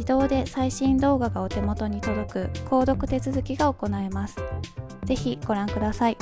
[0.00, 4.36] 自動で最新動画がお手元に届く購読手続きが行えます。
[5.04, 6.16] ぜひご覧ください。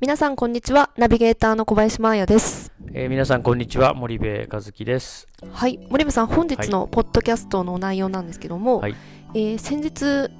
[0.00, 0.88] 皆さんこんにちは。
[0.96, 2.72] ナビゲーターの小林真彩です。
[2.94, 3.92] えー、皆さんこんにちは。
[3.92, 5.28] 森部和樹です。
[5.52, 5.78] はい。
[5.90, 8.94] 森部さん本日のポッドキャストの内容なんですけども、はい、
[9.34, 10.30] えー、先日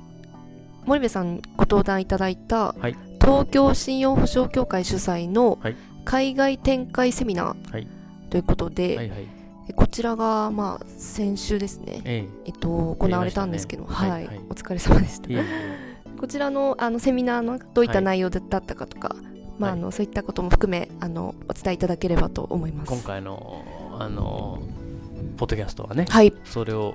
[0.87, 5.59] 森部さんご登壇いただいた、はい、東京信用保証協会主催の
[6.07, 7.87] 海外展開セミナー
[8.31, 12.29] ということで、はいはいはいこちらが、まあ、先週ですね、ええ。
[12.47, 15.29] えっと、行われたんですけど、ね、はい、はい、お疲れ様でした。
[16.21, 19.19] こちらのあのセミナーのどういった内容だったかとか、はい、
[19.59, 22.93] まあ、あのそういったことも含めあのお伝えいただければと思います。
[22.93, 23.65] 今回の
[23.99, 24.61] あの
[25.37, 26.95] ポッドキャストはね、はい、それを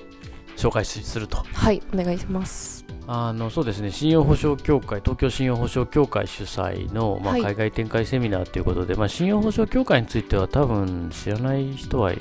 [0.55, 1.37] 紹介すると。
[1.37, 2.88] はい、お願いします。
[3.11, 3.89] あのそうですね。
[3.89, 12.19] 信用保証協会東京信用保証協会主催の、まあ、海外展開セミナーということで、はい、まあ、信用保証協会については多分知らない人はい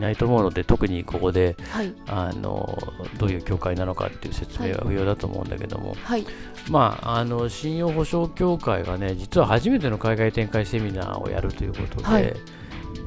[0.00, 2.76] ないと思うので特にここで、はい、あの
[3.18, 6.26] どういう協会なのかっていう説明は不要だと思うんだけども、はい、
[6.68, 12.36] まあ、あの信用保証協会がね実は初めての海外展開セミナーをやるということで、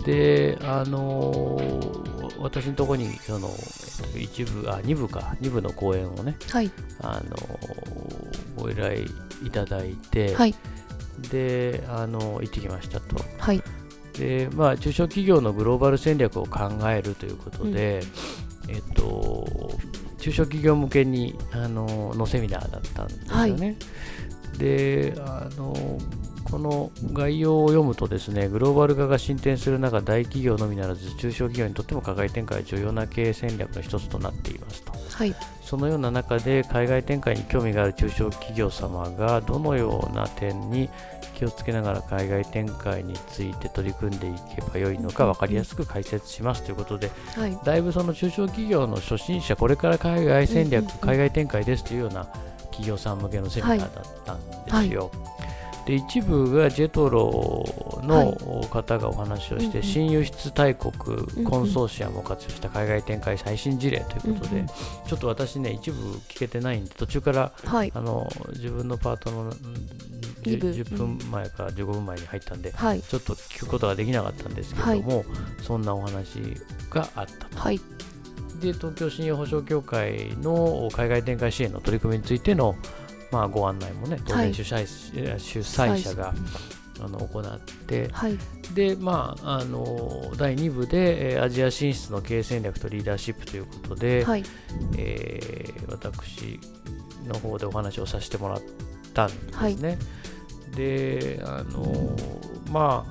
[0.06, 1.60] であの
[2.42, 3.50] 私のところにその
[4.18, 5.36] 一部あ2部か。
[5.42, 6.72] 2部の講演をね、はい、
[7.02, 7.36] あの
[8.56, 9.04] ご依頼
[9.44, 10.56] いただいて、はい、
[11.30, 13.18] であの行ってきましたと。
[13.38, 13.62] はい。
[14.14, 18.04] でまあ、中小企業のグローバル戦略を考えるということで、
[18.66, 19.48] うん、えっと、
[20.20, 23.78] 中小企業向けにあののセミナーだったんですよね。
[24.50, 25.98] はい、であの
[26.52, 40.90] この概要を読むとですねグローバル化が進展する中大企業のみならず中小企業にとっても海外展開は重要な経営戦略の一つとなっていますと、はい、そのような中で海外展開に興味がある中小企業様がどのような点に
[41.36, 52.26] 気をつけながら海外展開について取り組んでいけばよいのか分かりやすく解説しますということで、はい、だいぶその中小企業の初心者これから海外戦略、海外展開ですというような
[52.72, 53.92] 企業さん向けのセミナーだっ
[54.26, 54.40] たん
[54.86, 55.10] ですよ。
[55.14, 55.31] はい
[55.86, 60.92] で一部がジェトロの方がお話をして、はい、新輸出大国
[61.44, 65.98] コンソーシアムを活用した海外展開最新事例ということで、うんうん、ちょっと私ね一部
[66.30, 69.52] 聞けてないんで途中から、はい、あの自分のパートの
[70.44, 75.26] 10, 10, 分前から15分前に入ったんで、はい、ちょっと聞くことができなかったんですけれども、
[75.62, 76.40] そんなお話
[76.90, 77.60] があったと。
[78.62, 82.76] で東京信用保証協会の海外展開支援の取り組みについての
[83.32, 84.86] まあ、ご案内もね当然主催,、
[85.40, 86.14] 主催者。
[86.16, 86.34] が、
[87.04, 88.38] あの行って、はい、
[88.76, 94.44] でまあ、あの第2部で、えー、アジア進出の経営戦略とリーダーシップということで、はい、
[94.98, 96.60] えー、私
[97.28, 98.62] の方でお話をさせてもらっ
[99.14, 99.90] たんですね。
[99.90, 102.16] はい、であの
[102.72, 103.06] ま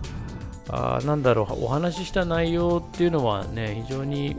[0.69, 4.37] ああなんだろうお話しした内容っていうのはね非常に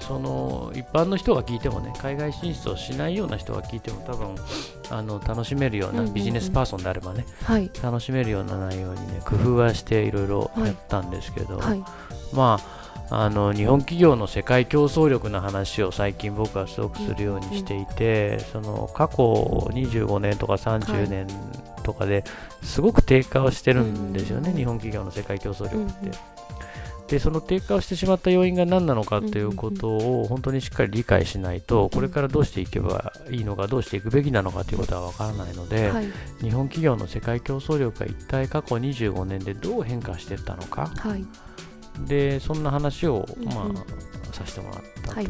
[0.00, 4.34] その一般の人が聞いてもね海外進出をしないような人が聞いても多分
[4.90, 11.68] あの楽しめるようなビジネスパーソンであればね、はい、楽しめるような内容にね工夫はしていろいろやったんですけど、はい。
[11.68, 11.84] はい、
[12.32, 19.16] まああの日本企業の世界競争力の話を最近僕はすごくするようにしていて、その過去
[19.72, 21.26] 25年とか30年
[21.82, 22.24] とかで
[22.62, 26.18] すごく低下をしてるんですよね、日本企業の世界競争力って。
[27.08, 36.06] でその低下をしてしまった要因が何なのかということを本当にしっかり理解しないとこれからどうしていけばいいのかどうしていくべきなのかということは分からないので、はい、
[36.40, 41.26] 日本企業の世界競争力が一体過去25年でどう変化していったのか、はい、
[42.06, 45.14] でそんな話を、まあ、させてもらったと。
[45.14, 45.28] はい。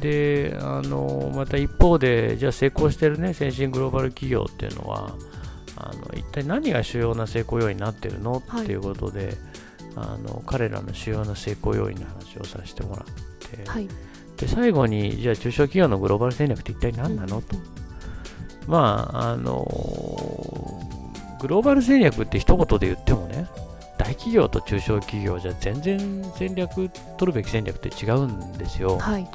[0.00, 5.16] であのまた一方で、じゃあ成功している、ね、先進グローバル企業っていうのは
[5.74, 9.36] あの一体何が主要な成功要因になっているの、はい、っていうことで
[9.96, 13.88] あの彼らの主要な成功要因の話をさせてもらって、はい、
[14.36, 17.56] で最後にじゃあ中小企業のグローバル戦略って一体何なの、うん、と、
[18.66, 19.66] まああの
[21.40, 23.48] グローバル戦略って一言で言ってもね
[23.98, 28.98] 大企業と中小企業じゃ全然戦略取るべき戦略って違うんですよ。
[28.98, 29.28] はい、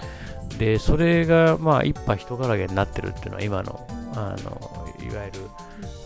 [0.57, 3.85] でそれがまあ一派人からげになってるっていうのは今の
[4.15, 4.74] あの
[5.05, 5.39] いわゆる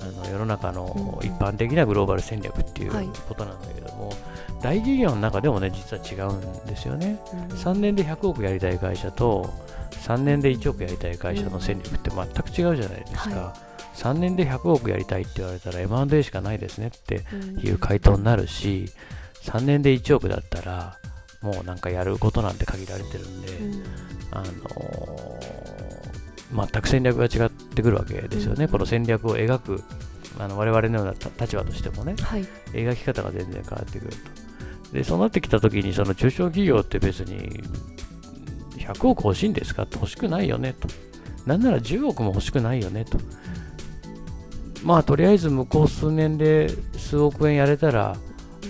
[0.02, 2.92] あの世の中の一般的なグローバル戦略っていう
[3.28, 4.18] ことなんだけども、はい、
[4.62, 9.54] 大企業の中でもね実は違うんですよね、うん、3年で100億やりたい会社と
[9.92, 17.26] 3年で1億やりたい会社の戦略って全く違うじゃないですか、はい、3年で100億やりたいって言われたら M&A しかないですねって
[17.62, 18.90] いう回答になるし、
[19.44, 20.98] 3年で1億だったら
[21.42, 23.84] もうなんかやることなんて限られてるんで、うん、
[24.32, 25.29] あのー、
[26.54, 29.84] 全く戦略が違ってくるわけですよね、うん、この戦略を描く
[30.40, 34.18] あの我々のような立場としてもね、はい、描き方が全然変わってくると。
[34.94, 37.62] でそうなってきたときにその中小企業って別に
[38.78, 39.84] 100億欲しいんですか？
[39.84, 40.88] って欲しくないよねと。
[41.46, 43.20] なんなら10億も欲しくないよねと。
[44.84, 48.16] まあとりあえず向こう数年で数億円やれたら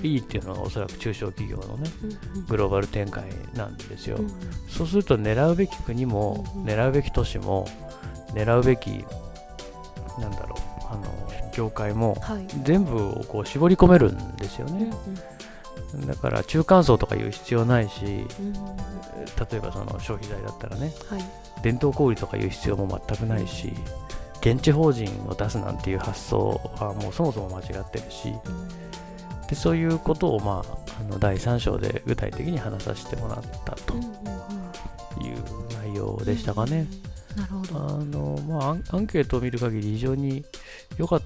[0.03, 1.89] いいっていうのがおそらく中小企業のね、
[2.47, 4.17] グローバル展開なんですよ。
[4.69, 7.67] そうすると狙うべき国も、狙うべき都市も、
[8.33, 9.05] 狙うべき、
[10.19, 10.59] なんだろう、
[10.89, 11.03] あの
[11.53, 12.17] 業界も、
[12.63, 14.91] 全部をこう絞り込めるんですよね。
[16.05, 21.23] だから中間層とかいう必要ないし、例えばその消費財だったらね、はい、
[21.63, 23.73] 伝統小売とかいう必要も全くないし、
[24.41, 28.33] 現地法人を出すなんていう発想はもうそもそも間違ってるし、
[29.49, 34.03] でそういうことを、まあ、あの第3章で具体的に話させてもらったという
[35.89, 36.85] 内容でしたかね。
[37.35, 40.43] なるほどあの、まあ、アンケートを見る限り非常に
[40.97, 41.21] 良かっ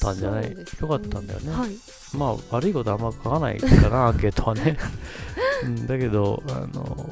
[0.00, 0.56] たんじゃない？
[0.80, 1.52] 良、かったんだよね。
[1.52, 1.70] はい、
[2.14, 4.76] まあ悪いことあんま書かないかなアンケートはね。
[5.64, 7.10] うん、だけどあの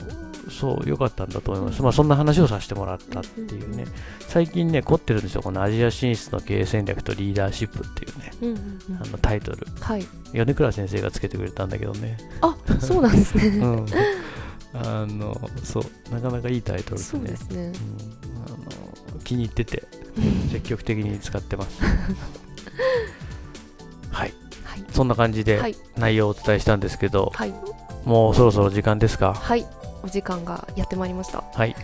[0.50, 3.84] そう良かったんだと思います、まあ、そんな話をさせてもらったっていうね、
[4.28, 8.58] 最近ね、凝ってるんですよ、このアジア進出の経営戦略とリーダーシップっていうね、
[9.02, 12.16] あのタイトル、はい、米倉先生がつけてくれたんだけどね。
[12.40, 13.86] あそうなんですね、 うん、
[14.74, 15.84] あのそう
[16.14, 17.36] なかなかいいタイトルでね、ね。
[17.50, 17.72] うん、
[18.46, 19.82] あの気に入ってて、
[20.52, 21.82] 積極的に使ってます。
[24.10, 24.32] はい、
[24.64, 27.52] はい、そんな感じで内容をお伝えしたんですけど、はい、
[28.04, 29.34] もうそろそろ時間ですか？
[29.34, 29.66] はい
[30.02, 31.42] お時間がやってまいりました。
[31.42, 31.76] はい。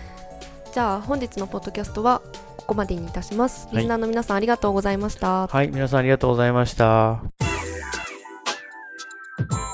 [0.72, 2.22] じゃあ本日のポッドキャストは
[2.56, 3.68] ここまでにいたします。
[3.72, 5.46] リスナーの皆さんありがとうございました。
[5.46, 7.22] はい、皆さんありがとうございました。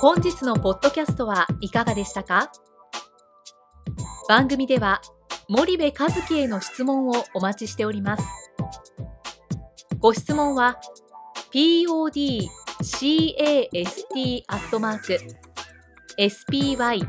[0.01, 2.51] 本日のポッドキャストはいかがでしたか？
[4.29, 5.01] 番組では
[5.49, 8.25] 森部和樹への質問をお待ちしております。
[9.99, 10.79] ご質問は
[11.53, 12.39] podcast
[14.47, 15.19] アットマーク
[16.19, 17.09] spy